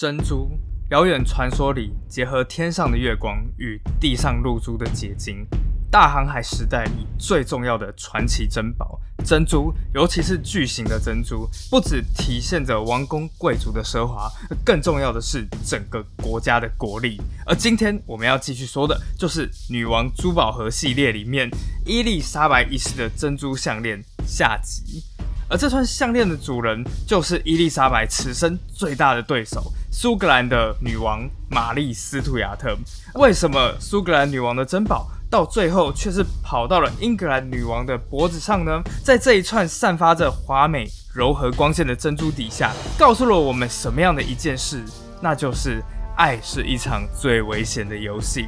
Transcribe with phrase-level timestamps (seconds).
[0.00, 0.58] 珍珠，
[0.92, 5.46] 遥远传说里结合天上的月光与地上露珠的结晶，
[5.90, 14.32] 大航海时代里最重要的传奇珍宝——珍珠，尤其是巨型的珍珠，不只体现着王公贵族的奢华，
[14.64, 17.20] 更重要的是整个国家的国力。
[17.44, 21.46] 而今天我们要继续说的就是女王珠宝盒系列里面
[21.84, 25.04] 伊丽莎白一世的珍珠项链下集。
[25.50, 29.60] 而这串项链的主人就是伊丽莎白此生最大的对手——
[29.90, 32.76] 苏格兰的女王玛丽·斯图亚特。
[33.14, 38.80] 为什么苏格兰女王的珍宝到最后却是跑到了英格兰女王的脖子上呢？
[39.02, 44.84] 在这一串散发着华美柔和光线的珍珠底下，告诉了我们什么样的一件事？
[45.20, 45.82] 那就是
[46.16, 48.46] 爱是一场最危险的游戏。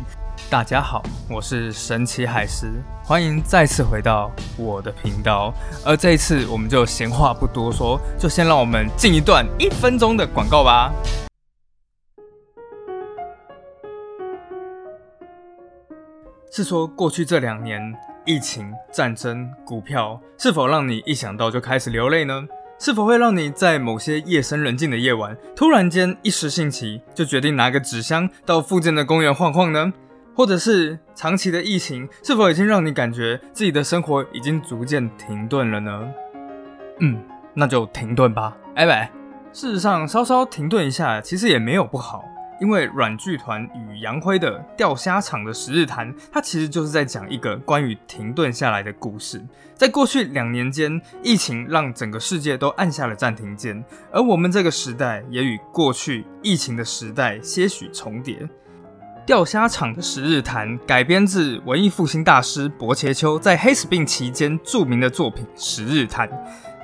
[0.49, 2.71] 大家好，我是神奇海狮，
[3.05, 5.53] 欢迎再次回到我的频道。
[5.85, 10.93] 而这一次，我们就闲话不多说，就先让我们进一段一分钟的广告吧。
[16.51, 17.95] 是说，过去这两年，
[18.27, 22.47] 疫情、战争、股票，是否让你一想到就开始流泪呢？
[22.79, 29.93] 是否会让你在某些夜深人静的夜晚，突然间一时兴起，就决定拿个纸箱到附近的公园晃晃呢？
[30.35, 36.15] 或者是长期的疫情，是否已经让你感觉自己的生活已经逐渐停顿了呢？
[37.01, 37.23] 嗯，
[37.55, 38.57] 那就停顿吧。
[38.75, 39.09] 哎喂，
[39.53, 42.25] 事实上，稍稍停顿一下，其实也没有不好。
[42.61, 49.43] 因为软剧团与杨辉的《钓虾场的十日谈》，它其实就是在讲一个关于停顿下来的故事。
[49.75, 58.49] 在过去两年间，疫情让整个世界都按下了暂停键，而我们这个时代也与过去疫情的时代些许重叠。
[59.33, 66.29] 钓虾场的十日谈改编自文艺复兴大师薄切丘在黑死病期间著名的作品《十日谈》。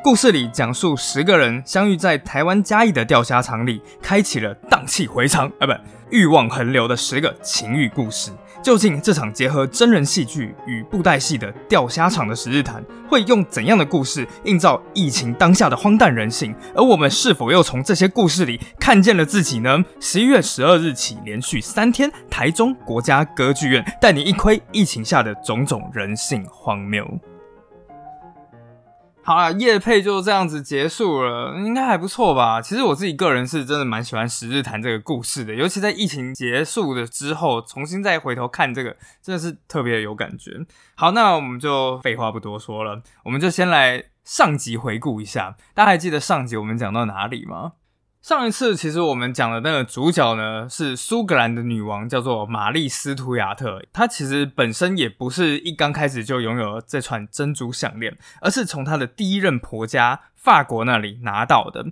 [0.03, 5.73] 故事里讲述十个人相遇在台湾嘉义的钓虾场里，开启了荡气回肠啊，不，
[6.09, 8.31] 欲望横流的十个情欲故事。
[8.63, 16.55] 究竟这场结合真人戏剧与布袋戏的钓虾场的十日谈，会用怎样的故事映照疫情当下的荒诞人性？
[16.75, 19.83] 而我们是否又从这些故事里看见了自己呢？
[20.01, 27.07] 十一月十二日起，连续三天，台中国家歌剧院带你一窥疫情下的种种人性荒谬。
[29.29, 32.63] 好了，夜配就这样子结束了，应该还不错吧？
[32.63, 40.53] 其实我自己个人是真的蛮喜欢《十日谈》这个故事的，尤其在疫情结束的之后，重新再回头看这个，真的是特别有感觉。
[40.95, 47.73] 好，那我们就废话不多说了，我们就先来上集回顾一下，大家还记得上集我们讲到哪里吗？
[48.29, 53.83] 上一次其实我们讲的那个主角呢，是苏格兰的女王，叫做玛丽斯图亚特。
[53.91, 61.87] 她其实本身也不是一刚开始就拥有这串珍珠项链，而是从她的第一任婆家法国那里拿到的。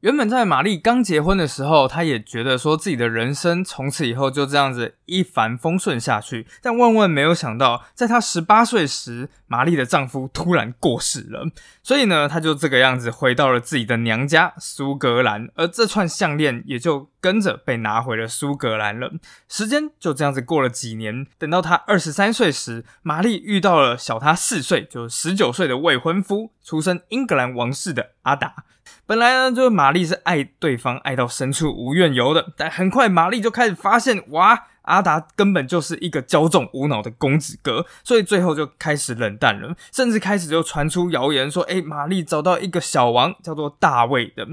[0.00, 6.46] 原本在玛丽刚结婚的时候，她也觉得说自己的人生从此以后就这样子一帆风顺下去。
[6.62, 11.50] 但万万没有想到，在她十八岁时，玛丽的丈夫突然过世了。
[11.82, 19.10] 所以呢，她就这个样子回到了自己的娘家苏格兰，而这串项链也就跟着被拿回了苏格兰了。
[19.48, 28.64] 时间就这样子过了几年，等到她二十三岁时，玛丽遇到了小她四岁，就是十九岁的未婚夫，出身英格兰王室的阿达。
[29.06, 44.46] 本来呢，就是玛丽是爱对方爱到深处无怨尤的，但很快玛丽就开始发现，哇，阿达根本就是一个骄纵无脑的公子哥，所以最后就开始冷淡了，甚至开始就传出谣言说，哎，玛丽找到一个小王叫做大卫的。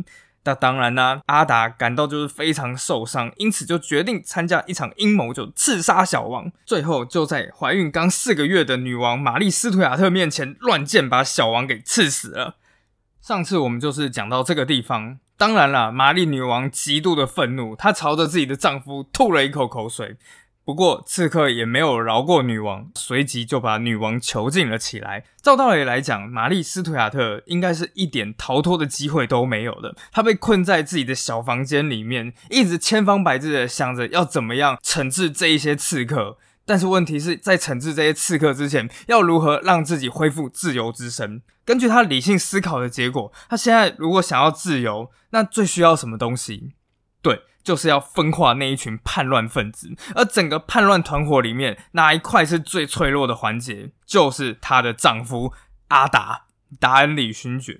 [0.45, 6.49] 那当然呢，阿达感到就是非常受伤，因此就决定参加一场阴谋，就刺杀小王。
[6.65, 12.55] 最后就在怀孕刚四个月的女王玛丽斯图亚特面前乱箭把小王给刺死了。
[13.25, 20.17] 上次我们就是讲到这个地方，当然了，玛丽女王极度的愤怒，她朝着自己的丈夫吐了一口口水。
[20.63, 25.23] 不过刺客也没有饶过女王，随即就把女王囚禁了起来。
[25.41, 36.37] 照道理来讲，玛丽斯图亚特应该是一点逃脱的机会都没有的，她被困在自己的小房间里面，一直千方百计的想着要怎么样惩治这一些刺客。
[36.65, 41.43] 但是问题是在惩治这些刺客之前，要如何让自己恢复自由之身？
[41.63, 46.73] 根据他理性思考的结果，他现在如果想要自由，那最需要什么东西？
[47.21, 49.95] 对，就是要分化那一群叛乱分子。
[50.15, 53.91] 而整个叛乱团伙里面，哪一块是最脆弱的环节？
[54.05, 55.53] 就是她的丈夫
[55.89, 56.45] 阿达
[56.79, 57.79] 达恩里勋爵。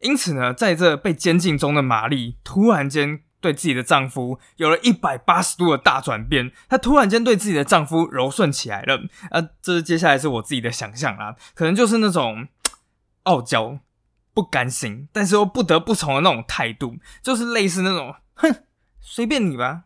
[0.00, 3.20] 因此呢，在这被监禁中的玛丽，突然间。
[3.42, 8.98] 对自己的丈夫有了一百八十度的大转变，她突然间对自己的丈夫柔顺起来了。
[9.30, 12.46] 呃，这接下来是我自己的想象啦，可能就是那种
[13.24, 13.80] 傲娇、
[14.32, 18.64] 不甘心，但是又不得不从的那种态度，就是类似那种哼，
[19.00, 19.82] 随便你吧。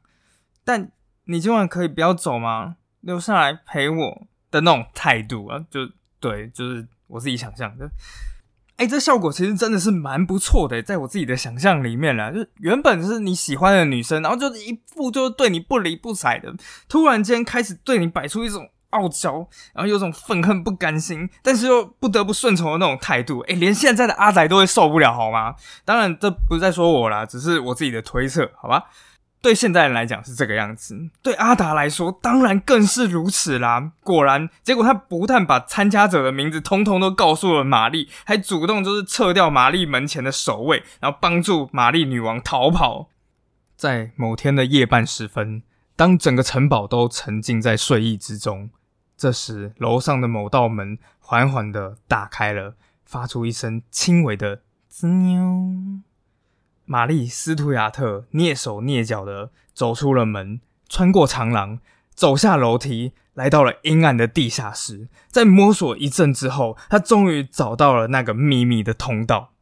[0.62, 0.93] 但
[1.25, 2.76] 你今晚可以不要走吗？
[3.00, 5.81] 留下来陪我的那种态度啊，就
[6.20, 7.88] 对，就是我自己想象的。
[8.76, 16.55] 哎，这效果其实真的是蛮不错的，在我自己的想象里面啦，就原本是你喜欢的女生，然后就一副就是对你不离不睬的，
[16.88, 23.40] 突然间开始对你摆出一种傲娇，然后有种愤恨不甘心，但是又不得不顺从的那种态度。
[23.49, 25.55] 哎，连现在的阿仔都会受不了，好吗？
[25.84, 28.84] 当然，这不是在说我啦，只是我自己的推测，好吧？
[29.47, 33.93] 对现代人来讲是这个样子，对阿达来说当然更是如此啦。
[34.03, 43.09] 果然，结果他不但把参加者的名字通通都告诉了玛丽，还主动就是撤掉玛丽门前的守卫，然后帮助玛丽女王逃跑。
[43.77, 45.63] 在某天的夜半时分，
[45.95, 48.71] 当整个城堡都沉浸在睡意之中，
[49.17, 54.63] 这时楼上的某道门缓缓的打开了，发出一声轻微的
[54.93, 56.01] 吱扭。
[56.87, 61.81] 玛丽·斯图亚特蹑手蹑脚的走出了门，穿过长廊，
[62.15, 65.09] 走下楼梯，来到了阴暗的地下室。
[65.29, 69.53] 在摸索一阵之后，他终于找到了那个秘密的通道。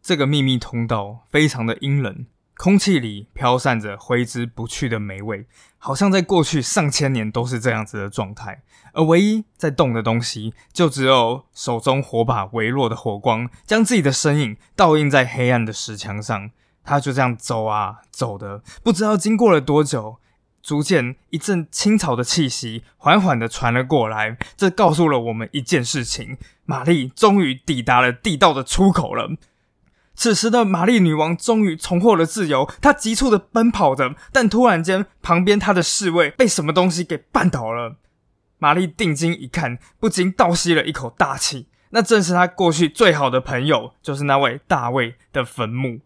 [0.00, 2.24] 这个秘密通道非常的阴冷，
[2.56, 5.46] 空气里飘散着挥之不去的霉味，
[5.76, 8.62] 好像在过去上千年都是这样子的状态。
[8.92, 16.50] 而唯一在动的东西，就只有手中火把微弱的火光，将自己的身影倒映在黑暗的石墙上。
[16.84, 20.18] 他就这样走啊走的，不知道经过了多久，
[20.62, 24.36] 逐渐一阵青草的气息缓缓的传了过来。
[24.56, 29.30] 这告诉了我们一件事情：玛丽终于抵达了地道的出口了。
[30.14, 37.96] 此时的玛丽女王终于重获了自由，她急促的奔跑着，但突然间，旁边她的侍卫被什么东西给绊倒了。
[38.58, 41.68] 玛丽定睛一看，不禁倒吸了一口大气。
[41.90, 46.00] 那正是她过去最好的朋友，就是那位大卫的坟墓。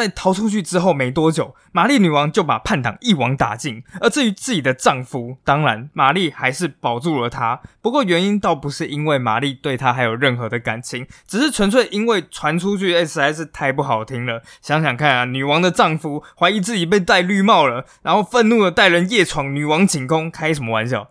[0.00, 3.82] 在逃出去之后没多久，玛丽女王就把叛党一网打尽。
[4.00, 7.60] 而至于自己的丈夫，当然玛丽还是保住了他。
[7.82, 14.42] 不过原因倒不是因为玛丽对他还有任何的感情，只是纯粹因为传出去实在是太不好听了。
[14.62, 21.10] 想想看啊，女王的丈夫怀疑自己被戴绿帽了，然后愤怒的带人夜闯女王寝宫，开什么玩笑？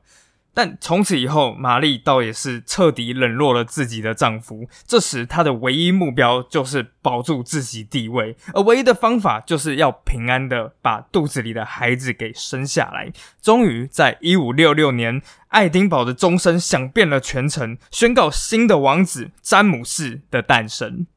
[0.59, 4.67] 但从此以后，玛丽倒也是彻底冷落了自己的丈夫。
[4.85, 13.09] 这时，她的唯一目标就是保住自己地位，而唯一的方法就是要平安的把肚子里的孩子给生下来。
[13.41, 21.07] 终于，在一五六六年，爱丁堡的钟声响遍了全城，宣告新的王子詹姆士的诞生。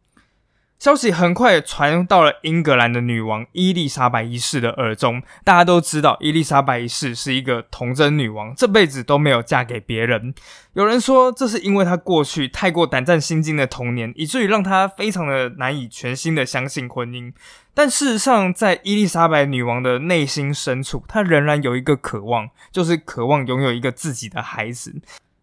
[0.83, 5.23] 消息很快传到了英格兰的女王伊丽莎白一世的耳中。
[5.45, 10.35] 大家都知道，伊丽莎白一世是一个童贞女王，这辈子都没有嫁给别人。
[10.73, 17.33] 有人说，这是因为她过去太过胆战心惊的童年，以至于让她非常的难以全心的相信婚姻。
[17.73, 24.93] 但事实上，在伊丽莎白女王的内心深处，她仍然有一个渴望，就是渴望拥有一个自己的孩子。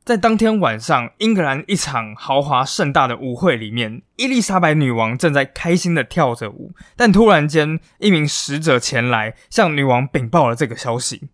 [0.10, 11.30] 在当天晚上，英格兰一场豪华盛大的舞会里面，伊丽莎白女王正在开心的跳着舞，但突然间，一名使者前来向女王禀报了这个消息。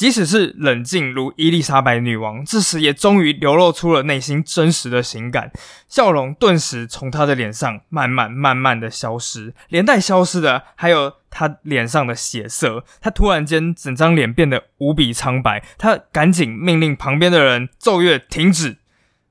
[0.00, 5.52] 即使是冷静如伊丽莎白女王，这时也终于流露出了内心真实的情感，
[5.88, 12.82] 笑容顿时从她的脸上慢慢慢慢的消失，连带消失的还有她脸上的血色。
[13.02, 18.78] 她突然间整张脸变得无比苍白，她赶紧命令旁边的人奏乐停止。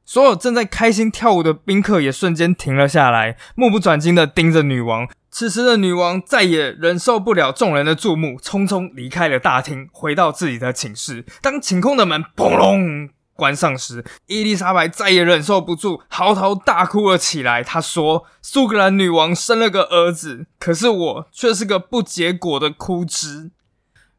[0.09, 5.07] 所有正在开心跳舞的宾客也瞬间停了下来，目不转睛的盯着女王。
[5.29, 11.23] 此时的女王再也忍受不了众人的注目，匆匆离开了大厅，回到自己的寝室。
[11.43, 17.63] 当寝空的门砰隆关上时，伊丽莎白再也忍受不住，嚎啕大哭了起来。
[17.63, 23.51] 她说：“苏格兰女王生了个儿子，可是我却是个不结果的枯枝。”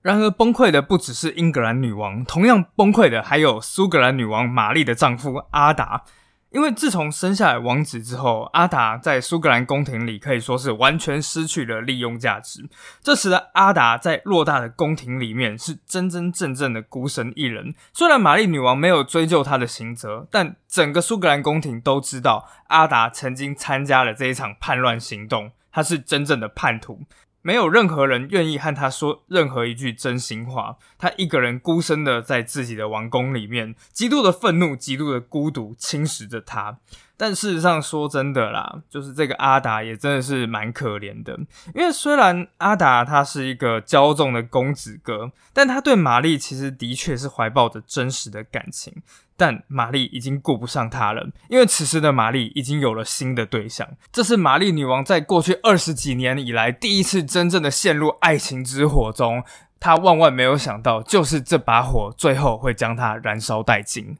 [0.02, 6.04] 然而，崩溃的不只是英格兰女王，同样崩溃的还有苏格兰女王玛丽的丈夫阿达。
[6.50, 12.68] 因为自从生下来王子之后，阿达在苏格兰宫廷里可以说是完全失去了利用价值。
[13.00, 17.74] 这时的阿达在偌大的宫廷里面是真真正正的孤身一人。
[17.92, 27.02] 虽然玛丽女王没有追究他的刑责，但整个苏格兰宫廷都知道阿达曾经参加了这一场叛乱行动，他是真正的叛徒。
[27.42, 30.76] 没有任何人愿意和他说任何一句真心话。
[30.98, 36.78] 他一个人孤身的在自己的王宫里面，极度的愤怒、极度的孤独侵蚀着他。
[37.20, 41.38] 但事实上说真的啦，就是这个阿达也真的是蛮可怜的，
[41.74, 49.02] 因为虽然阿达他是一个骄纵的公子哥，但他对玛丽其实的确是怀抱着真实的感情。
[49.36, 53.86] 但玛丽已经顾不上他了，因为此时的玛丽已经有了新的对象。
[54.10, 59.42] 这是玛丽女王在过去二十几年以来第一次真正的陷入爱情之火中。
[59.78, 64.18] 她万万没有想到，就是这把火最后会将她燃烧殆尽。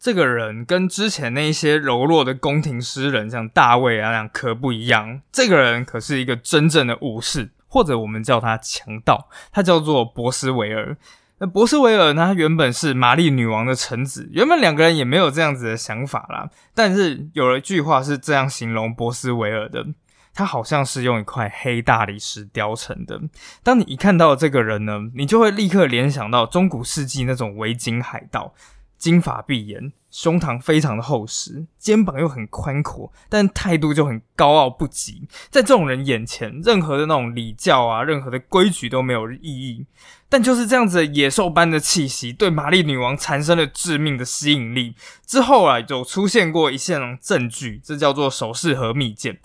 [0.00, 5.20] 这个人跟之前那些柔弱的宫廷诗人，像大卫啊那样可不一样。
[5.30, 9.28] 这个人可是一个真正的武士，或者我们叫他强盗。
[9.52, 10.96] 他叫做博斯维尔。
[11.36, 12.28] 那博斯维尔呢？
[12.28, 16.48] 他原本是玛丽女王的臣子，原本两个人也没有这样子的想法啦。
[16.74, 19.86] 但是有了一句话是这样形容博斯维尔的：
[20.32, 23.20] 他好像是用一块黑大理石雕成的。
[23.62, 28.54] 当你一看到这个人呢，你就会立刻联想到中古世纪那种维京海盗。
[29.00, 35.22] 金发碧眼，胸膛非常的厚实，肩膀又很宽阔，但态度就很高傲不羁。
[35.48, 39.86] 在这种人眼前，任何的那种礼教啊，任何的规矩都没有意义。
[40.28, 44.94] 但就是这样子野兽般的气息，对玛丽女王产生了致命的吸引力。
[45.26, 49.40] 之后啊，就出现过一项证据，这叫做首饰盒密件。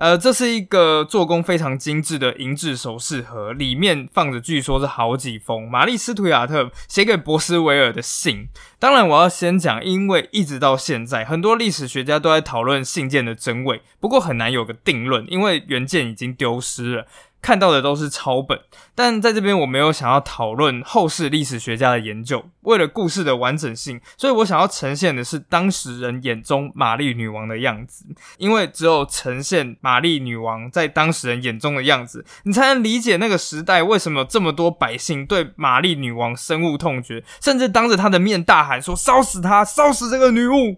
[0.00, 8.48] 呃，这是一个做工非常精致的银质首饰盒，里面放着据说是好几封玛丽斯图亚特写给博斯维尔的信。
[8.78, 17.06] 当然，我要先讲，因为一直到现在，很多历史学家都在讨论信件的真伪，不过很难有个定论，因为原件已经丢失了。
[17.42, 18.60] 看到的都是抄本，
[18.94, 22.44] 但在这边我没有想要讨论后世历史学家的研究。
[22.62, 28.04] 为了故事的完整性，所以我想要呈现的是当时人眼中玛丽女王的样子。
[28.36, 40.76] 因为只有呈现玛丽女王在当时人眼中的样子，你才能理解那个时代为什么这么多百姓对玛丽女王深恶痛绝，甚至当着她的面大喊说：“烧死她，烧死这个女巫！”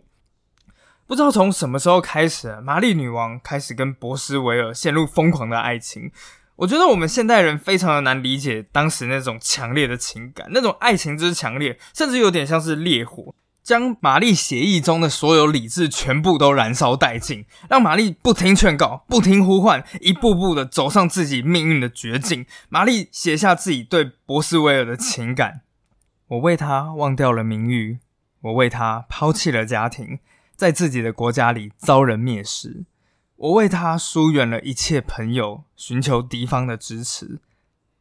[1.09, 6.11] 不知道从什么时候开始，玛丽女王开始跟博斯维尔陷入疯狂的爱情。
[6.57, 22.45] 我觉得我们现代人非常的难理解当时那种强烈的情感，那种爱情之强烈，甚至有点像是烈火，将玛丽协议中的所有理智全部都燃烧殆尽，让玛丽不听劝告，不听呼唤，一步步的走上自己命运的绝境。
[22.69, 25.63] 玛丽写下自己对博斯维尔的情感：
[26.29, 27.99] 我为他忘掉了名誉，
[28.43, 30.19] 我为他抛弃了家庭，
[30.55, 32.85] 在自己的国家里遭人蔑视。
[33.37, 37.41] 我为他疏远了一切朋友，寻求敌方的支持。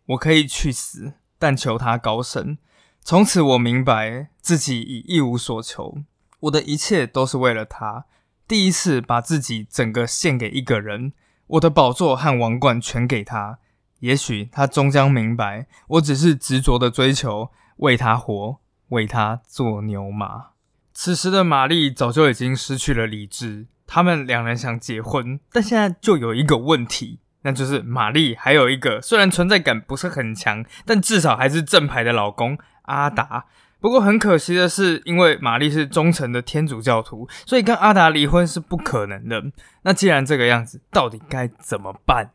[0.07, 2.57] 我可以去死，但求他高升。
[3.03, 6.03] 从此，我明白自己已一无所求。
[6.41, 8.05] 我的一切都是为了他。
[8.47, 11.13] 第一次把自己整个献给一个人，
[11.47, 13.59] 我的宝座和王冠全给他。
[14.01, 18.59] 也许他终将明白，我只是执着的追求，为他活，
[18.89, 20.49] 为他做牛马。
[20.93, 23.67] 此时的玛丽早就已经失去了理智。
[23.93, 33.47] 他们两人想结婚，但现在就有一个问题，那就是玛丽还有一个虽然存在感不是很强，但至少还是正牌的老公阿达。
[33.81, 39.43] 不过很可惜的是，因为玛丽是忠诚的天主教徒，所以跟阿达离婚是不可能的。
[39.81, 42.31] 那既然这个样子，到底该怎么办？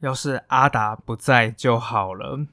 [0.00, 2.44] 要是阿达不在就好了。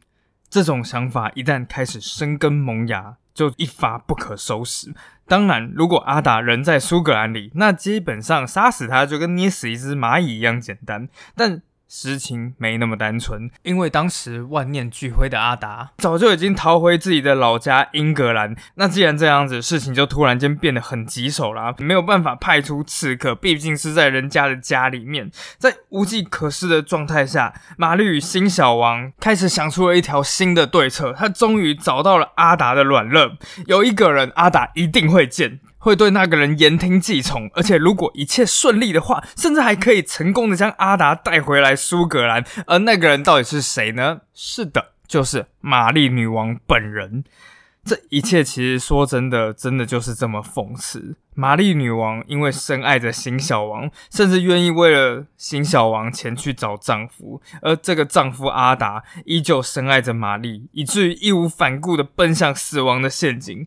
[0.51, 3.17] 这种想法一旦开始生根萌芽。
[3.33, 4.93] 就一发不可收拾。
[5.27, 11.07] 当然，如果阿达人在苏格兰里，那基本上杀死他就跟捏死一只蚂蚁一样简单。
[11.35, 18.55] 但实情没那么单纯，因为当时万念俱灰的阿达早就已经逃回自己的老家英格兰。
[18.75, 31.11] 那既然这样子，事情就突然间变得很棘手啦，没有办法派出刺客，毕竟是在人家的家里面，在无计可施的状态下，玛丽与新小王开始想出了一条新的对策。
[31.13, 35.59] 他终于找到了阿达的软肋，有一个人阿达一定会见。
[35.79, 42.45] 会对那个人言听计从，而且如果一切顺利的话，甚至还可以成功的将阿达带回来苏格兰。
[42.67, 44.21] 而那个人到底是谁呢？
[44.33, 47.23] 是的，就是玛丽女王本人。
[47.85, 51.15] 这一切其实说真的，真的就是这么讽刺。
[51.33, 63.65] 玛丽女王因为深爱着新小王，甚至愿意为了新小王前去找丈夫，而这个丈夫阿达依旧深爱着玛丽，以至于义无反顾的奔向死亡的陷阱。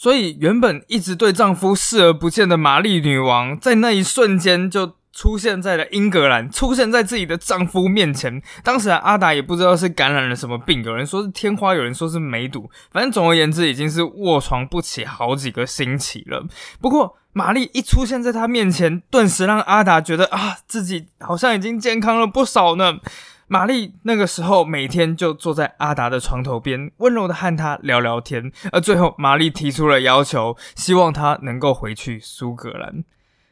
[0.00, 8.40] 所以，原本一直对丈夫视而不见的玛丽女王，在那一瞬间就出现在了英格兰，出现在自己的丈夫面前。
[8.64, 16.46] 当时阿达也不知道是感染了什么病，有人说是天花，有人说是梅毒，反正总而言之，已经是卧床不起好几个星期了。
[16.80, 23.00] 不过，玛丽一出现在他面前，顿时让阿达觉得啊，自己好像已经健康了不少呢。
[23.52, 28.52] 玛丽那个时候每天就坐在阿达的床头边，温柔的和他聊聊天。
[28.70, 33.02] 而最后，玛丽提出了要求，希望他能够回去苏格兰。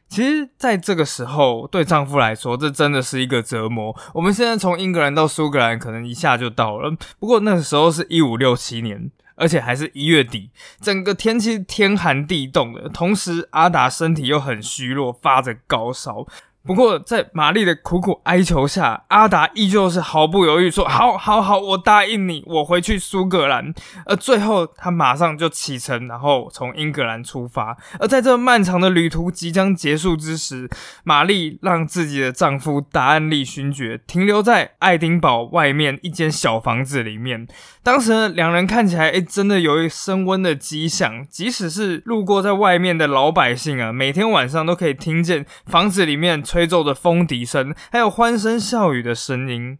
[0.08, 3.92] 其实，在这个时候，对丈夫来说，这真的是一个折磨。
[4.14, 6.96] 我们现在从英格兰到苏格兰，可能一下就到了。
[7.18, 10.50] 不过那个时候是一五六七年，而且还是一月底，
[10.80, 16.24] 整个天气天寒地冻的，同时阿达身体又很虚弱，发着高烧。
[16.68, 23.72] 不过，在玛丽的苦苦哀求下，阿达依旧是毫不犹豫说：“好，好，好，我答应你，我回去苏格兰。”
[24.04, 27.74] 而最后，他马上就启程，然后从英格兰出发。
[27.98, 30.68] 而在这漫长的旅途即将结束之时，
[31.04, 37.46] 玛丽让自己的丈夫达安利勋爵停留在爱丁堡外面一间小房子里面。
[37.82, 41.26] 当时呢两人看起来，哎，真的有一升温的迹象。
[41.30, 49.78] 即使是路过在外面的老百姓啊，每天晚上都可以听见房子里面吹吹奏的风笛声，还有欢声笑语的声音。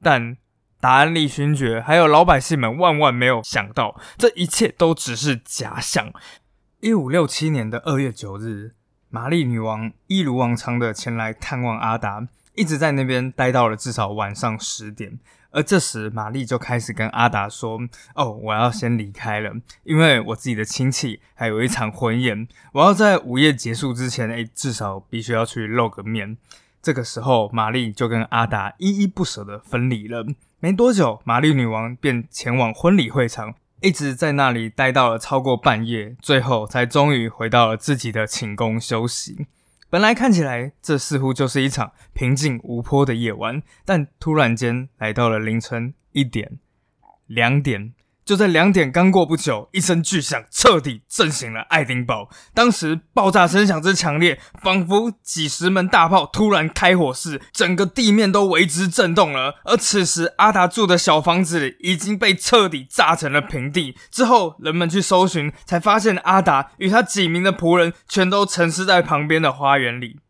[0.00, 0.36] 但
[0.80, 6.12] 达安利勋爵还有老百姓们万万没有想到，这一切都只是假象。
[6.78, 8.74] 一五六七年的二月九日，
[9.08, 15.18] 玛丽女王一如往常的前来探望阿达，一直在那边待到了至少晚上十点。
[15.50, 17.78] 而这时，玛丽就开始跟阿达说
[18.14, 19.52] ：“哦，我要先离开了，
[19.84, 26.36] 因为我自己的亲戚还有一场婚宴，我要在午夜结束之前，哎，至少必须要去露个面。”
[26.82, 30.24] 这个时候，玛丽就跟阿达依依不舍的分离了。
[30.60, 39.46] 没多久，玛丽女王便前往婚礼会场，一直在那里待到了超过半夜，最后才终于回到了自己的寝宫休息。
[39.90, 46.60] 本来看起来，这似乎就是一场平静无波的夜晚，但突然间来到了凌晨一点、
[47.26, 47.92] 两点。
[48.30, 52.28] 就在两点刚过不久，一声巨响彻底震醒了爱丁堡。
[52.54, 59.56] 当时爆炸声响之强烈，仿佛几十门大炮突然开火似，整个地面都为之震动了。
[59.64, 63.96] 而此时，阿达住的小房子里已经被彻底炸成了平地。
[64.12, 70.20] 之后，人们去搜寻，才发现阿达与他几名的仆人全都沉尸在旁边的花园里。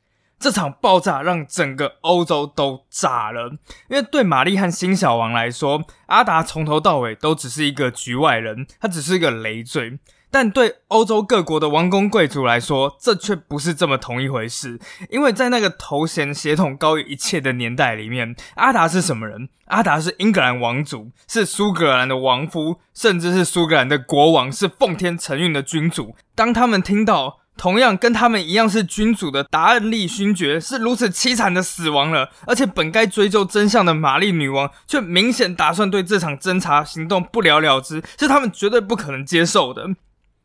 [0.41, 3.51] 这场爆炸让整个欧洲都炸了，
[3.91, 9.99] 因为对玛丽和新小王来说，阿达从头到尾都只是一个局外人，他只是一个累赘。
[10.33, 14.81] 但对欧洲各国的王公贵族来说，这却不是这么同一回事。
[15.11, 19.51] 因为在那个头衔血统高于一切的年代里面，阿达是什么人？
[19.67, 26.15] 阿达是英格兰王族，是苏格兰的王夫，甚至是苏格兰的国王，是奉天承运的君主。
[26.35, 27.40] 当他们听到。
[27.61, 39.91] 同样跟他们一样是君主的达恩利勋爵是如此凄惨的死亡了，而且本该追究真相的玛丽女王却明显打算对这场侦查行动不了了之，是他们绝对不可能接受的。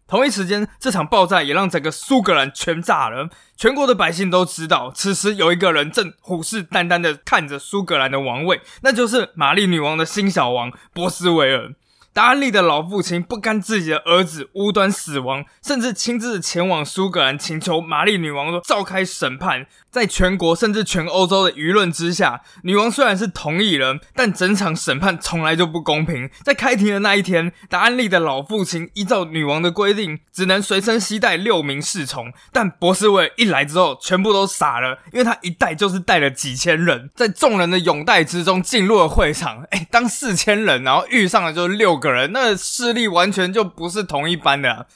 [0.06, 11.72] 同一时间，这场爆炸也让整个苏格兰全炸了，全国的百姓都知道，此时有一个人正虎视眈眈的看着苏格兰的王位，那就是玛丽女王的新小王波斯维尔。
[12.16, 19.68] 达利的老父亲不甘自己的儿子无端死亡，甚至亲自前往苏格兰请求玛丽女王召开审判。
[19.96, 26.30] 在全国甚至全欧洲的舆论之下，女王虽然是同意了，但整场审判从来就不公平。
[26.44, 32.34] 在开庭的那一天，达安利的老父亲依照女王的规定，只能随身携带六名侍从。
[32.52, 39.66] 但博斯维尔一来之后，全部都傻了，因为他一带就是带了几千人，在众人的拥戴之中进入了会场。
[39.70, 44.88] 哎，当四千人，然后遇上了就六个人，那势力完全就不是同一般的。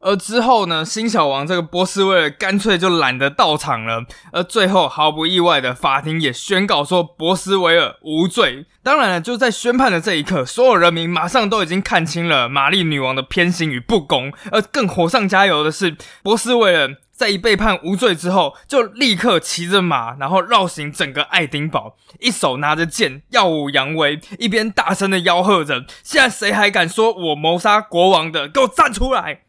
[0.00, 4.04] 而之后呢，新小王这个波斯威尔干脆就懒得到场了。
[4.32, 8.66] 而最后毫不意外的，法庭也宣告说波斯维尔无罪。
[8.82, 14.32] 当然了，就在宣判的这一刻，所有人民马上都已经看清了玛丽女王的偏心与不公。
[14.52, 28.48] 而更火上加油的是，波斯维尔在一被判无罪之后，就立刻骑着马，然后绕行整个爱丁堡，一手拿着剑，耀武扬威，一边大声的吆喝着：“现在谁还敢说我谋杀国王的？
[28.48, 29.40] 给我站出来！”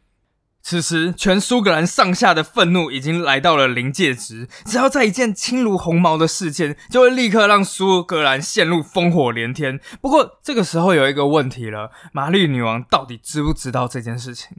[0.70, 4.48] 此时，全苏格兰上下的愤怒已经来到了临界值。
[4.66, 9.80] 只要在一件轻如鸿毛的事件，就会立刻让苏格兰陷入烽火连天。
[10.00, 14.58] 不过，这个时候有一个问题了：玛丽女王到底知不知道这件事情？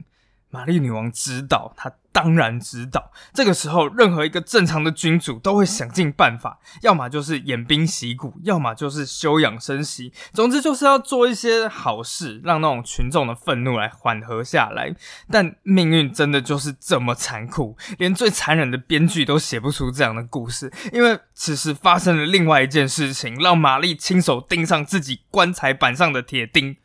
[0.51, 3.11] 玛丽女王知道，她当然知道。
[3.33, 10.11] 这个时候，任何一个正常的君主都会想尽办法，要么就是偃兵息鼓，要么就是休养生息。
[10.33, 14.93] 总之，就是要做一些好事，让那种群众的愤怒来缓和下来。
[15.29, 20.71] 但命运真的就是这么残酷，连最残忍的编剧都写不出这样的故事。
[20.91, 26.75] 因为此时发生了另外一件事情，让玛丽亲手钉上自己棺材板上的铁钉。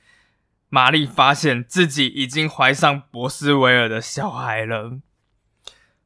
[0.68, 4.98] 玛丽发现自己已经怀上博斯维尔的小孩了。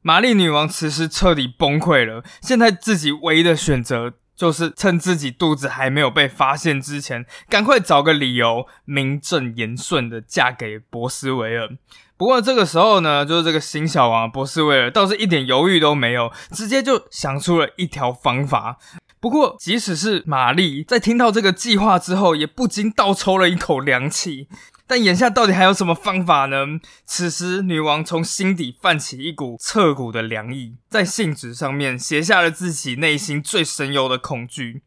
[0.01, 2.23] 玛丽女王此时彻底崩溃了。
[2.41, 11.69] 现在自己唯一的选择就是趁自己肚子还没有被发现之前，赶快找个理由，名正言顺的嫁给博斯维尔。
[12.17, 18.77] 不过这个时候呢，就是这个新小王博斯维尔倒是一点犹豫都没有，直接就想出了一条方法。
[19.21, 24.47] 不过，即使是玛丽在听到这个计划之后，也不禁倒抽了一口凉气。
[24.87, 26.65] 但眼下到底还有什么方法呢？
[27.05, 34.81] 此时，女王从心底泛起一股彻骨的凉意，在信纸上面写下了自己内心最深幽的恐惧。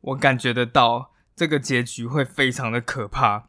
[0.00, 3.48] 我感觉得到，这个结局会非常的可怕。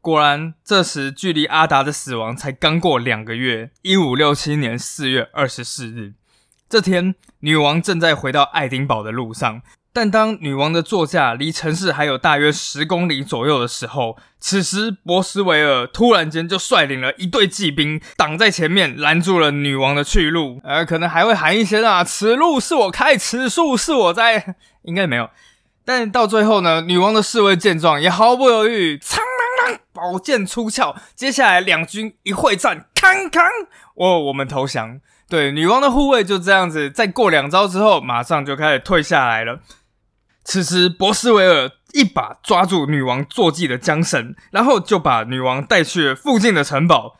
[0.00, 3.70] 果然，这时距离阿达的死亡才刚过两个月。
[3.82, 6.14] 一五六七年四月二十四日，
[6.70, 9.60] 这天，女王正在回到爱丁堡的路上。
[9.92, 20.60] 但当女王的座驾离城市还有大约十公里左右的时候，此时博斯维尔突然间就率领了一队骑兵挡在前面，拦住了女王的去路。
[20.62, 24.54] 呃，可能还会喊一些啊：“此路是我开，此树是我栽。”
[24.86, 25.28] 应该没有。
[25.84, 29.24] 但到最后呢，女王的侍卫见状也毫不犹豫，苍
[29.66, 30.94] 啷啷，宝剑出鞘。
[31.16, 33.44] 接下来两军一会战，康康，
[33.96, 35.00] 哦，我们投降。
[35.30, 39.60] 对，女王的护卫就这样子，再过两招之后，马上就开始退下来了。
[40.42, 47.16] 此时，博斯维尔一把抓住女王坐骑的缰绳，然后就把女王带去了附近的城堡。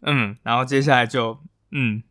[0.00, 1.40] 嗯，然后接下来就，
[1.72, 2.02] 嗯，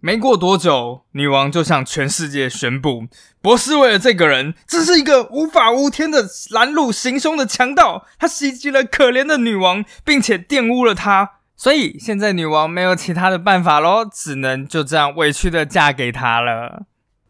[0.00, 3.06] 没过多久，女王就向全世界宣布，
[3.40, 16.84] 博斯维尔这个人只是一个无法无天的拦路行凶的强盗，他袭击了可怜的女王，并且玷污了她，所以现在女王没有其他的办法喽，只能就这样委屈的嫁给他了。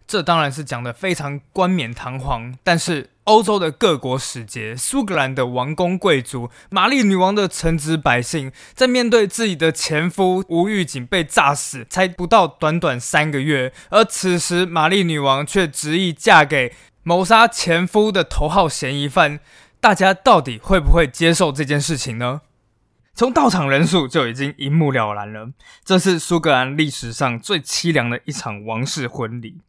[0.06, 19.40] 这当然是讲的非常冠冕堂皇，但是欧洲的各国使节、苏格兰的王公贵族、玛丽女王的臣子百姓，在面对自己的前夫吴玉景被炸死，才不到短短三个月，而此时玛丽女王却执意嫁给谋杀前夫的头号嫌疑犯，
[19.80, 22.42] 大家到底会不会接受这件事情呢？
[23.18, 25.50] 从到场人数就已经一目了然了，
[25.84, 29.60] 这是苏格兰历史上最凄凉的一场王室婚礼。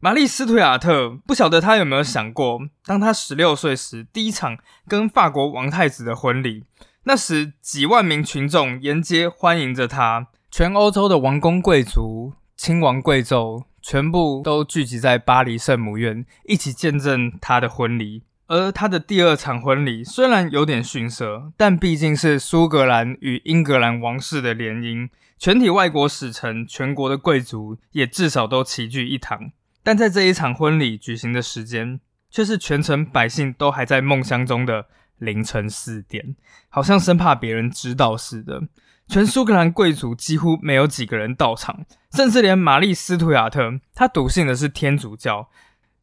[0.00, 6.64] 玛丽·斯图亚特不晓得他有没有想过，当他十六岁时第一场跟法国王太子的婚礼，
[7.04, 18.24] 那时几万名群众沿街欢迎着他，全欧洲的王公贵族、亲王贵胄全部都聚集在巴黎圣母院，一起见证他的婚礼。
[18.50, 25.08] 而他的第二场婚礼虽然有点逊色，但毕竟是苏格兰与英格兰王室的联姻，
[25.38, 29.52] 全体外国使臣、全国的贵族也至少都齐聚一堂。
[29.84, 34.86] 但在这一场婚礼举行的时间，却是全城百姓都还在梦乡中的
[35.18, 36.34] 凌晨四点，
[36.68, 38.60] 好像生怕别人知道似的。
[39.06, 45.48] 全苏格兰贵族几乎没有几个人到场，甚至连玛丽·斯图亚特，他笃信的是天主教。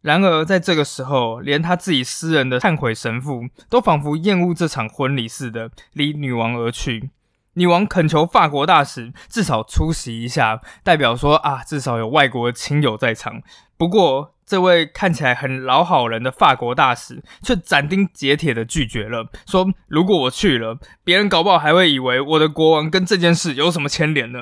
[0.01, 7.09] 然而在这个时候，连他自己私人的忏悔神父都仿佛厌恶这场婚礼似的，离女王而去。
[7.53, 13.41] 女王恳求法国大使至少出席一下，代表说啊，至少有外国亲友在场。
[13.77, 24.39] 不过，这位看起来很老好人的法国大使却斩钉截铁的拒绝了，说如果我去了，别人搞不好还会以为我的国王跟这件事有什么牵连呢。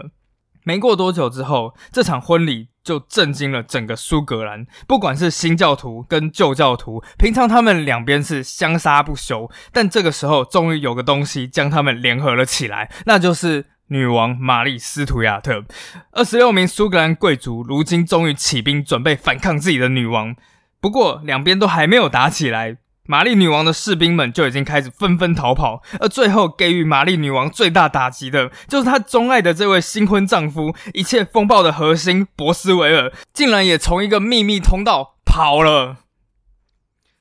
[0.65, 2.67] 没过多久之后，这场婚礼。
[2.85, 15.65] 就震惊了整个苏格兰，不管是新教徒跟旧教徒，平常他们两边是相杀不休，但这个时候终于有个东西将他们联合了起来，那就是女王玛丽·斯图亚特。
[16.11, 20.35] 二十六名苏格兰贵族如今终于起兵，准备反抗自己的女王。
[20.79, 22.77] 不过两边都还没有打起来。
[23.07, 35.97] 玛丽女王的士兵们就已经开始纷纷逃跑，而最后给予玛丽女王最大打击的，就是她钟爱的这位新婚丈夫，一切风暴的核心博斯维尔，竟然也从一个秘密通道跑了。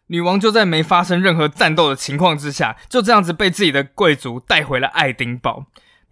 [0.09, 5.65] 女王就在没发生任何战斗的情况之下，就这样子被自己的贵族带回了爱丁堡。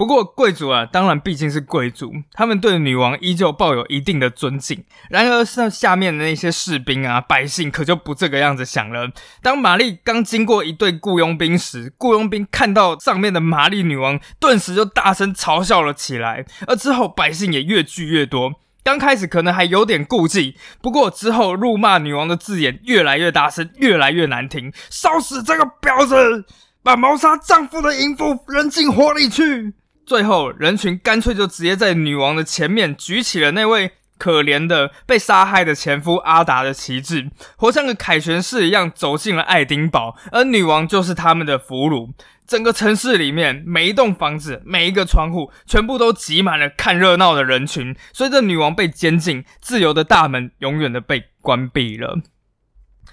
[0.02, 4.84] 不过，贵族啊，当然毕竟是贵族，他们对女王依旧抱有一定的尊敬。
[5.08, 9.08] 然而，像下面的那些士兵啊、百姓，可就不这个样子想了。
[9.42, 16.44] 当玛丽刚经过一队雇佣兵时，雇佣兵看到上面的玛丽女王，顿时就大声嘲笑了起来。
[16.66, 18.54] 而之后，百姓也越聚越多。
[18.82, 24.72] 刚开始可能还有点顾忌，不过之后辱骂女王的字眼越来越大声，越来越难听。
[24.90, 26.44] 烧死这个婊子！
[26.82, 29.72] 把谋杀丈夫的淫妇扔进火里去！
[30.04, 42.10] 最后，人群干脆就直接在女王的前面举起了那位可怜的被杀害的前夫阿达的旗帜，活像个凯旋式一样走进了爱丁堡，而女王就是他们的俘虏。
[42.46, 47.96] 整个城市里面，每一栋房子、每一个窗户，全部都挤满了看热闹的人群。
[48.12, 52.18] 随着女王被监禁，自由的大门永远的被关闭了。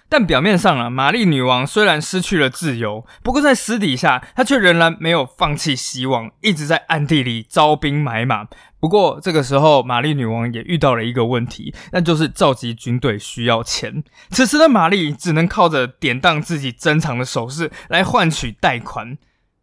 [0.09, 8.47] 但表面上啊，玛丽女王虽然失去了自由，不过在私底下，她却仍然没有放弃希望，一直在暗地里招兵买马。
[8.79, 14.03] 不过这个时候，玛丽女王也遇到了一个问题，那就是召集军队需要钱。
[14.31, 19.17] 此时的玛丽只能靠着典当自己珍藏的首饰来换取贷款。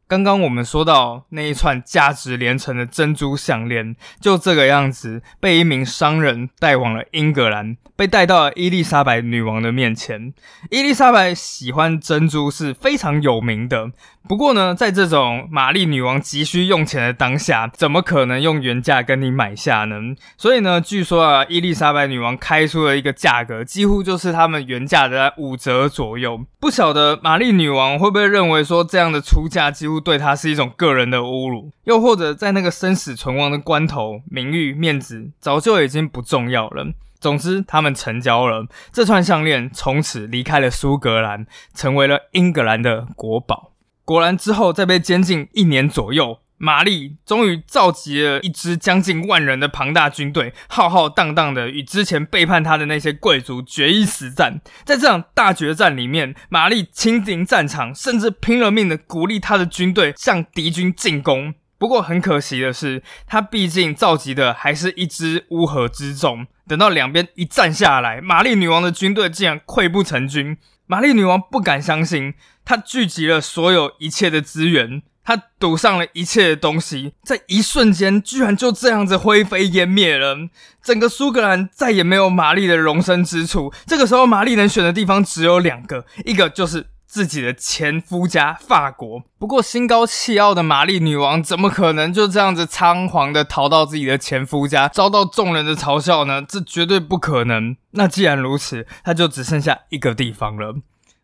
[0.08, 10.32] 刚刚我们说到那一串价值连城的珍珠项链，就这个样子被一名商人带往了英格兰，被带到了伊丽莎白女王的面前。
[10.70, 13.90] 伊丽莎白喜欢珍珠是非常有名的。
[14.28, 19.96] 不过呢，在这种玛丽女王急需用钱的当下，怎么可能用原价跟你买下呢？
[20.36, 26.40] 所以呢，据说啊，伊丽莎白女王开出了一个价格，几乎就是他们原价的五折左右。
[26.58, 31.70] 不晓得玛丽女王会不会认为说这样的出价几乎对他是一种个人的侮辱？
[31.84, 36.86] 又或者在那个生死存亡的关头，名誉面子早就已经不重要了。
[37.18, 43.72] 总之，他们成交了这串项链，从此离开了苏格兰，成为了英格兰的国宝。
[44.04, 54.60] 果然，之后在被监禁一年左右，玛丽终于召集了一支将近万人的庞大军队，浩浩荡荡的与之前背叛他的那些贵族决一死战。
[54.84, 61.54] 在这场大决战里面，玛丽亲临战场，甚至拼了命的鼓励他的军队向敌军进攻。
[61.78, 66.46] 不过很可惜的是，他毕竟召集的还是一支乌合之众。
[66.66, 70.56] 等到两边一战下来，玛丽女王的军队竟然溃不成军。
[70.86, 72.32] 玛丽女王不敢相信，
[72.64, 80.36] 她聚集了所有一切的资源，他赌上了一切的东西，在一瞬间居然就这样子灰飞烟灭了。
[80.82, 83.72] 整个苏格兰再也没有玛丽的容身之处。
[83.86, 89.24] 这个时候，玛丽能选的地方只有两个，一个就是自己的前夫家法国。
[89.36, 96.40] 不过，心高气傲的玛丽女王怎么可能就这样子仓皇的逃到自己的前夫家，遭到众人的嘲笑呢？
[96.40, 97.76] 这绝对不可能。
[97.90, 100.76] 那既然如此，她就只剩下一个地方了。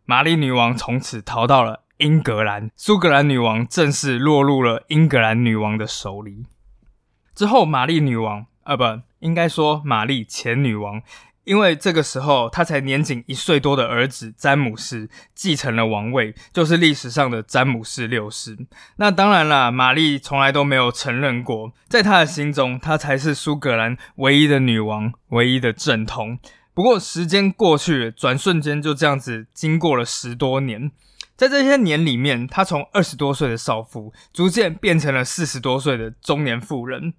[0.04, 6.44] 玛丽女王从此逃到了英格兰，苏格兰女王正式落入了英格兰女王的手里。
[7.32, 8.84] 之后，玛丽女王，呃，不
[9.20, 11.00] 应该说玛丽前女王，
[11.44, 18.58] 因为这个时候她才年仅一岁多的儿子詹姆斯继承了王位，就是历史上的詹姆斯六世。
[18.96, 26.40] 那当然啦，玛丽从来都没有承认过，在她的心中，她才是苏格兰唯一的女王，唯一的正统。
[26.74, 30.90] 不过时间过去，转瞬间就这样子经过了十多年，
[31.42, 37.14] 在这些年里面，她从二十多岁的少妇，逐渐变成了四十多岁的中年妇人。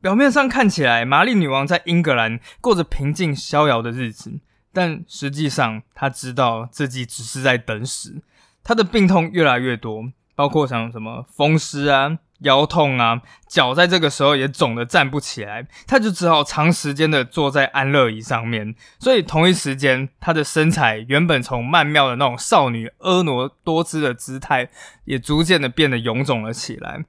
[0.00, 4.40] 表面上看起来，玛丽女王在英格兰过着平静逍遥的日子，
[4.72, 8.22] 但实际上，她知道自己只是在等死。
[8.64, 12.16] 她的病痛越来越多，包括像什么风湿啊。
[12.40, 18.74] 腰痛啊，脚在这个时候也肿得站不起来，他就只好长时间的坐在安乐椅上面。
[18.98, 24.68] 所以同一时间，他的身材原本从曼妙的那种少女婀娜多姿的姿态，
[25.04, 27.04] 也逐渐的变得臃肿了起来。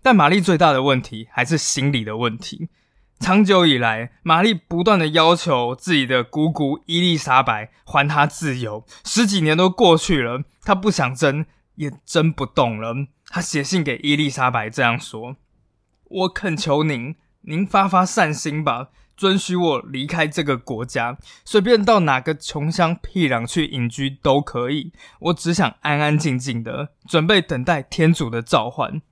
[0.00, 2.68] 但玛丽最大的问题还是心理的问题。
[3.18, 8.84] 长久以来，玛丽不断的要求自己的姑姑伊丽莎白还她自由。
[9.04, 12.94] 十几年都过去了，她不想争，也争不动了。
[13.28, 15.36] 他写信给伊丽莎白，这样说
[16.04, 24.92] ：“我恳求您，您发发善心吧，准许我离开这个国家，随便到哪个穷乡僻壤去隐居都可以。
[25.20, 29.02] 我只想安安静静的，准备等待天主的召唤。”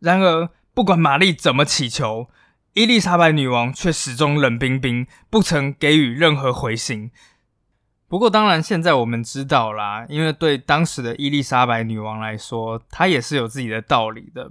[0.00, 2.28] 然而，不管玛丽怎么祈求，
[2.74, 7.10] 伊丽莎白女王却始终冷冰冰，不曾给予任何回信。
[8.08, 14.48] 不过，当然，现在我们知道啦，因为对当时的伊丽莎白女王来说，她也是有自己的道理的。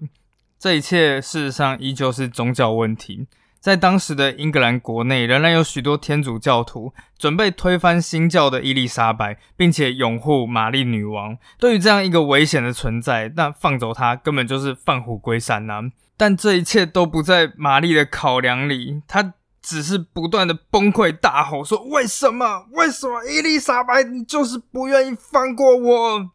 [0.60, 3.28] 这一切事实上依旧是宗教问题。
[3.62, 11.38] 在当时的英格兰国内，仍然有许多天主教徒准备推翻新教的伊丽莎白，并且拥护玛丽女王。
[11.58, 15.82] 对于这样一个危险的存在，那放走她根本就是放虎归山呐。
[16.18, 19.34] 但这一切都不在玛丽的考量里，她。
[19.66, 22.68] 只是不断的崩溃大吼说：“为什么？
[22.74, 26.30] 为什么伊丽莎白，你就是不愿意放过我？”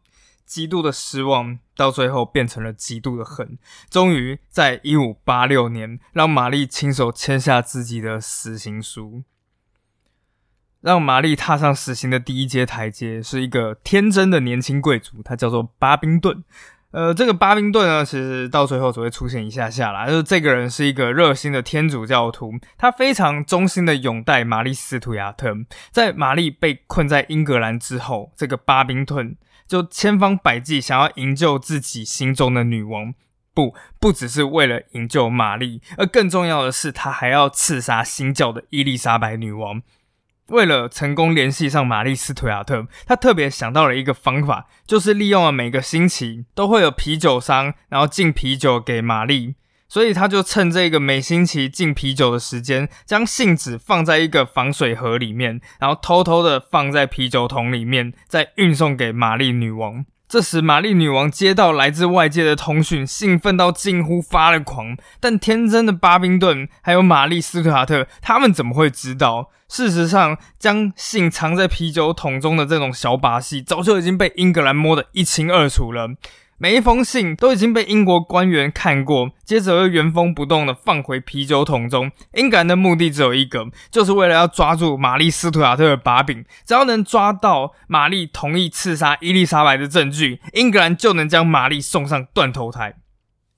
[0.45, 3.57] 极度的失望，到最后变成了极度的恨。
[3.89, 9.23] 终于在一五八六年，让玛丽亲手签下自己的死刑书。
[10.81, 16.43] 让玛丽踏上死刑的第一阶台阶，是一个天真的年轻贵族，他叫做巴宾顿。
[16.91, 20.07] 呃，这个巴宾顿呢，其实到最后只会出现一下下啦。
[20.07, 25.55] 就是这个人是一个热心的天主教徒，他非常忠心的拥戴玛丽斯图亚特。
[25.91, 33.13] 在玛丽被困在英格兰之后，这个巴宾顿就千方百计想要营救自己心中的女王。
[33.53, 39.81] 不，不只是为了营救玛丽，而更重要的是，他还要刺杀新教的伊丽莎白女王。
[40.51, 49.55] 为了成功联系上玛丽斯图亚特，他特别想到了一个方法，就是利用了每个星期都会有啤酒商，然后进啤酒给玛丽，
[49.87, 60.05] 所以他就趁这个每星期进啤酒的时间，将信纸放在一个防水盒里面，然后偷偷的放在啤酒桶里面，再运送给玛丽女王。
[60.31, 64.95] 这时，玛丽女王接到来自外界的通讯，兴奋到近乎发了狂。
[65.19, 69.49] 但天真的巴宾顿还有玛丽斯卡特，他们怎么会知道？
[69.67, 76.11] 事实上，将信藏在啤酒桶中的这种小把戏，早就已经被英格兰摸得一清二楚了。
[76.61, 82.11] 每一封信都已经被英国官员看过，接着又原封不动的放回啤酒桶中。
[82.35, 86.45] 英格兰的目的只有一个，就是为了要抓住玛丽斯图亚特的把柄。
[86.63, 92.93] 只要能抓到玛丽同意刺杀伊丽莎白的证据，英格兰就能将玛丽送上断头台。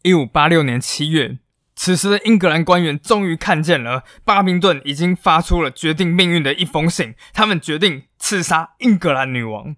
[0.03, 1.39] 一五八六年七月，
[1.75, 9.75] 此时的英格兰官员终于看见了巴宾顿已经发出了决定命运的一封信，他们决定刺杀英格兰女王。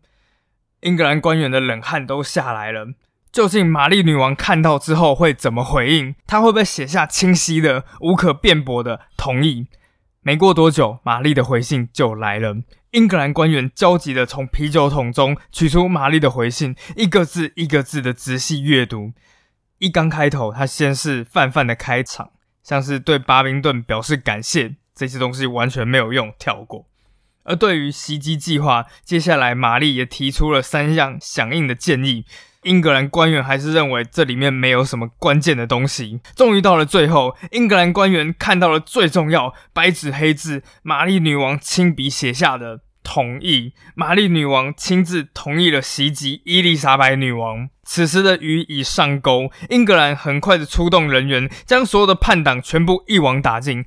[0.81, 2.89] 英格兰官员的冷汗都下来了。
[3.36, 6.15] 究竟玛丽女王看到之后会怎么回应？
[6.26, 9.67] 她会不会写下清晰的、无可辩驳的同意？
[10.21, 12.56] 没过多久，玛丽的回信就来了。
[12.91, 19.12] 英格兰官员焦急地从啤酒桶中取出玛丽的回信，一个字一个字的仔细阅读。
[19.80, 22.32] 一刚开头，他先是泛泛的开场，
[22.63, 26.88] 像是对巴宾顿表示感谢，这些东西完全没有用，跳过。
[27.43, 32.24] 而对于袭击计划，接下来玛丽也提出了三项响应的建议。
[32.65, 36.19] 英格兰官员还是认为这里面没有什么关键的东西。
[36.36, 43.73] 终于到了最后，英格兰官员看到了最重要、白纸黑字，玛丽女王亲笔写下的同意。
[43.93, 47.69] 玛丽女王亲自同意了袭击伊丽莎白女王。
[47.88, 53.86] 此时的鱼已上钩，英格兰很快的出动人员，将所有的叛党全部一网打尽。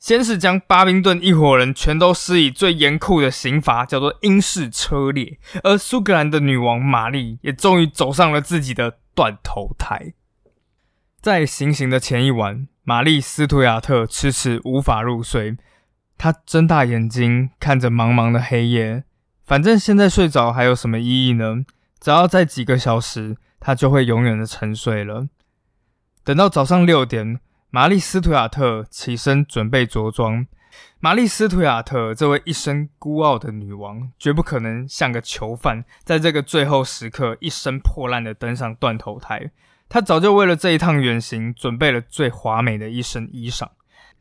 [0.00, 5.38] 先是将巴宾顿一伙人全都施以最严酷的刑罚，叫做英式车裂。
[5.62, 10.14] 而苏格兰的女王玛丽也终于走上了自己的断头台。
[11.20, 15.58] 在行刑的前一晚，玛丽斯图亚特迟迟无法入睡，
[16.16, 19.04] 她睁大眼睛看着茫茫的黑夜。
[19.44, 21.66] 反正现在睡着还有什么意义呢？
[22.00, 25.28] 只要再几个小时，她就会永远的沉睡了。
[26.24, 27.40] 等到早上六点。
[27.72, 30.44] 玛丽斯图亚特起身准备着装。
[30.98, 39.52] 玛丽斯图亚特这位一生孤傲的女王，绝不可能像个囚犯，在这个最后时刻一身破烂的登上断头台。
[39.88, 43.68] 她早就为了这一趟远行准备了最华美的一身衣裳。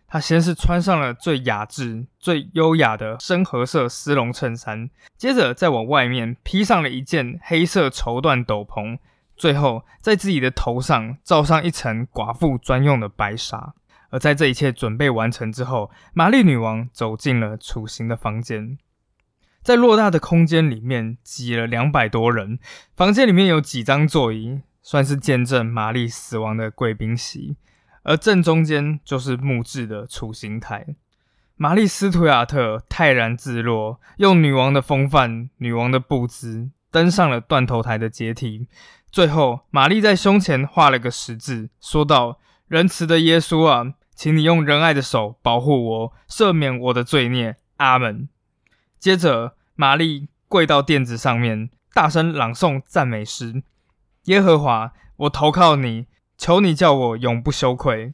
[0.07, 8.99] 她先是穿上了最雅致、最优雅的深褐色丝绒衬衫，接着再往外面披上了一件黑色绸缎斗篷。
[9.39, 13.73] 最后，在自己的头上罩上一层寡妇专用的白纱。
[14.09, 18.77] 而在这一切准备完成之后，玛丽女王走进了处刑的房间。
[19.61, 22.59] 在偌大的空间里面挤了两百多人，
[22.97, 27.55] 房间里面有几张座椅，算是见证玛丽死亡的贵宾席。
[28.03, 30.95] 而正中间就是木质的处刑台。
[31.55, 38.67] 玛丽斯图亚特泰然自若，用女王的风范、女王的步姿登上了断头台的阶梯。
[39.11, 47.57] 最后，玛丽在胸前画了个十字，说道：“仁慈的耶稣啊，请你用仁爱的手保护我，赦免我的罪孽。
[47.77, 48.29] 阿门。”
[48.99, 53.63] 接着，玛丽跪到垫子上面，大声朗诵赞美诗
[54.25, 56.05] ：“耶和华，我投靠你，
[56.37, 58.13] 求你叫我永不羞愧。”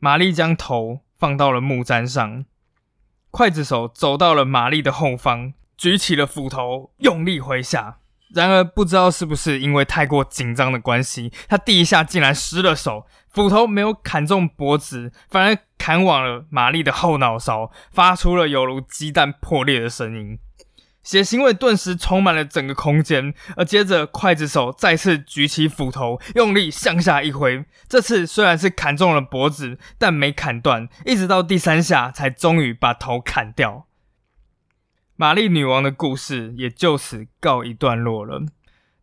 [0.00, 2.46] 玛丽将头放到了木砧上，
[3.30, 7.98] 刽子手走到了玛丽的后方，举起了斧头，用力挥下。
[8.34, 20.38] 然而，不知道是不是因为太过紧张的关系，他第一下竟然失了手，斧头没有砍中脖子，反而砍往了玛丽的后脑勺，发出了犹如鸡蛋破裂的声音，
[21.04, 23.32] 血腥味顿时充满了整个空间。
[23.56, 33.86] 而接着，刽子手再次举起斧头，用力向下一挥，这次虽然是砍中了脖子，但没砍断，一直到第三下才终于把头砍掉。
[35.18, 38.42] 玛丽女王的故事也就此告一段落了。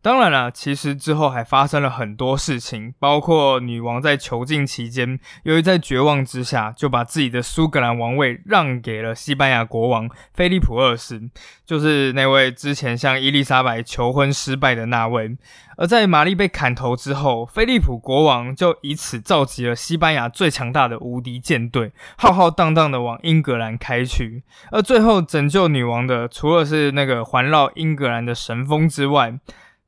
[0.04, 11.30] 当然了，其实之后还发生了很多事情，包括女王在囚禁期间，由于在绝望之下，就把自己的苏格兰王位让给了西班牙国王菲利普二世，
[11.64, 15.38] 就是那位之前向伊丽莎白求婚失败的那位。
[15.78, 24.42] 而在玛丽被砍头之后，菲利普国王就以此召集了西班牙最强大的无敌舰队，浩浩荡荡的往英格兰开去。
[24.70, 29.38] 而最后拯救女王的，除了是那个环绕英格兰的神风之外，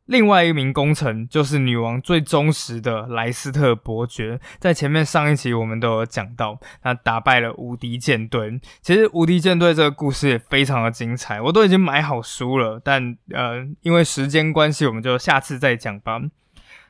[0.06, 8.60] 另外一名功臣就是女王最忠实的莱斯特伯爵，在前面上一期我们都有讲到，他打败了无敌舰队。
[8.80, 16.20] 其实无敌舰队这个故事也非常的精彩，我都已经买好书了，但呃，因为时间关系，我们就下次再讲吧。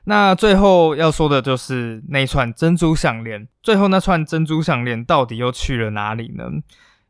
[0.05, 6.45] 那最后要说的就是那串珍珠项链，最后那串珍珠项链到底又去了哪里呢？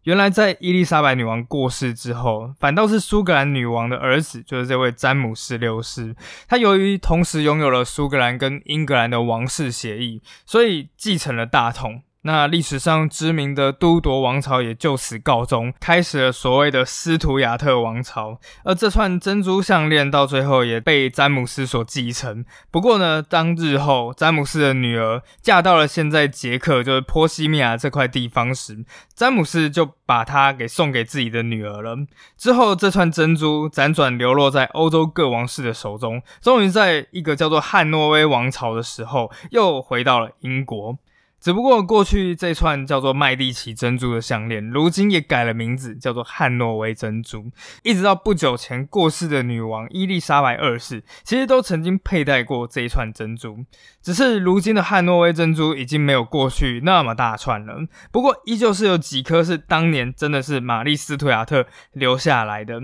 [0.06, 6.14] 原来，在伊丽莎白女王过世之后，反倒是苏格兰女王的儿子，就是这位詹姆斯六世。
[6.46, 12.02] 他由于同时拥有了苏格兰跟英格兰的王室协议，所以继承了大统。
[12.26, 18.40] 那历史上知名的都铎王朝也就此告终，开始了所谓的斯图亚特王朝。
[18.64, 22.44] 而这串珍珠项链到最后也被詹姆斯所继承。
[22.72, 31.96] 不过呢，当日后詹姆斯的女儿嫁到了现在捷克，就是波西米亚这块地方时，詹姆斯就把它给送给自己的女儿了。
[32.36, 40.98] 之后，这串珍珠辗转流落在欧洲各王室的手中，终于在一个叫做汉诺威王朝的时候，又回到了英国。
[41.40, 47.50] 只不过过去这串叫做麦蒂奇珍珠的项链，如今也改了名字，叫做汉诺威珍珠。
[47.84, 53.58] 一直到不久前过世的女王伊丽莎白二世，其实都曾经佩戴过这一串珍珠。
[54.02, 62.80] 只是如今的汉诺威珍珠已经没有过去那么大串了，不过依旧是有几颗是当年真的是玛丽斯图亚特留下来的。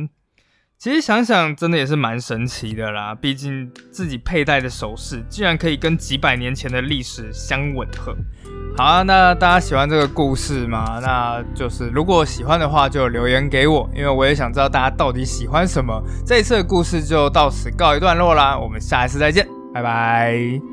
[0.82, 3.14] 其实想想，真的也是蛮神奇的啦。
[3.14, 8.12] 毕竟自己佩戴的首饰，竟然可以跟几百年前的历史相吻合。
[8.76, 10.98] 好啊，那大家喜欢这个故事吗？
[11.00, 16.02] 那就是如果喜欢的话，就留言给我，因为我也想知道大家到底喜欢什么。
[16.26, 20.71] 这一次的故事就到此告一段落啦，我们下一次再见，拜拜。